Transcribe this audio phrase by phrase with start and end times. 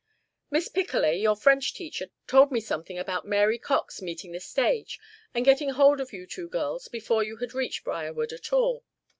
[0.49, 4.99] "Miss Picolet, your French teacher, told me something about Mary Cox meeting the stage
[5.31, 8.83] and getting hold of you two girls before you had reached Briarwood at all."